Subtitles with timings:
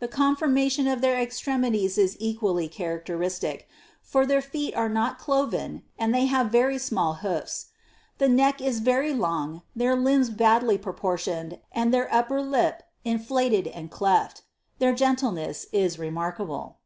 [0.00, 3.70] The conformation of their extremities is equally characteristic,
[4.02, 7.68] for their feet are not cloven, and they have very small hoofs;
[8.18, 13.90] the neck is very long, their limbs badly proportioned, and their upper lip inflated and
[13.90, 14.42] cleft.
[14.78, 16.76] Their gentleness is remarkable.